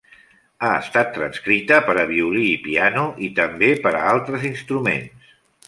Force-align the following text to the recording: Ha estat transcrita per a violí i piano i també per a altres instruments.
Ha 0.61 0.69
estat 0.85 1.11
transcrita 1.17 1.77
per 1.91 1.95
a 2.03 2.07
violí 2.13 2.47
i 2.55 2.57
piano 2.65 3.05
i 3.29 3.31
també 3.43 3.73
per 3.87 3.95
a 4.01 4.03
altres 4.15 4.51
instruments. 4.53 5.33